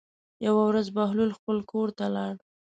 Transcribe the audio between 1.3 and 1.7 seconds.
خپل